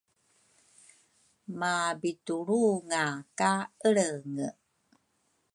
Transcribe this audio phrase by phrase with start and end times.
[1.59, 3.05] mabitulrunga
[3.39, 3.53] ka
[3.87, 4.49] Elrenge.